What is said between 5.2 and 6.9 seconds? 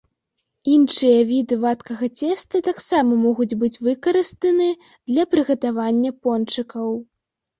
прыгатавання пончыкаў.